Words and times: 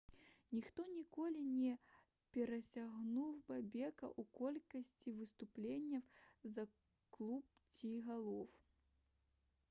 ніхто 0.57 0.83
ніколі 0.91 1.41
не 1.57 1.73
перасягнуў 2.37 3.35
бобека 3.49 4.07
ў 4.07 4.25
колькасці 4.39 5.13
выступленняў 5.17 6.25
за 6.55 6.65
клуб 7.19 7.53
ці 7.75 7.93
галоў 8.09 8.41